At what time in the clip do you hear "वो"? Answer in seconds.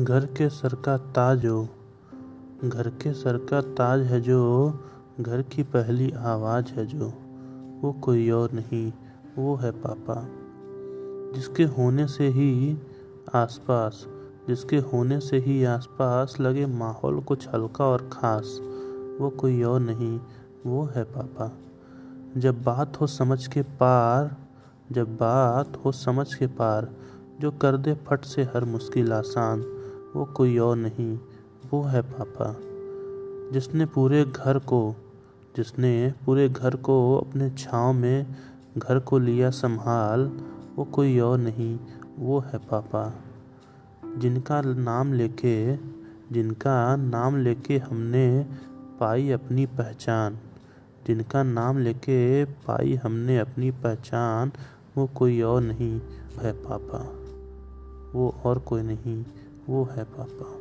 7.80-7.92, 9.38-9.56, 19.20-19.30, 20.66-20.84, 30.16-30.24, 31.72-31.82, 40.76-40.84, 42.18-42.40, 54.96-55.06, 58.14-58.34, 59.68-59.84